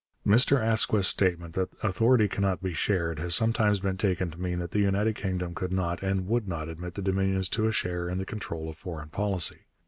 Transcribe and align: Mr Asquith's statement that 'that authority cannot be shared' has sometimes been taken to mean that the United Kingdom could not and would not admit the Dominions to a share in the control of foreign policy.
Mr 0.25 0.59
Asquith's 0.59 1.07
statement 1.09 1.53
that 1.53 1.69
'that 1.73 1.87
authority 1.87 2.27
cannot 2.27 2.63
be 2.63 2.73
shared' 2.73 3.19
has 3.19 3.35
sometimes 3.35 3.79
been 3.79 3.97
taken 3.97 4.31
to 4.31 4.41
mean 4.41 4.57
that 4.57 4.71
the 4.71 4.79
United 4.79 5.15
Kingdom 5.15 5.53
could 5.53 5.71
not 5.71 6.01
and 6.01 6.25
would 6.27 6.47
not 6.47 6.67
admit 6.69 6.95
the 6.95 7.03
Dominions 7.03 7.47
to 7.49 7.67
a 7.67 7.71
share 7.71 8.09
in 8.09 8.17
the 8.17 8.25
control 8.25 8.67
of 8.67 8.77
foreign 8.79 9.09
policy. 9.09 9.59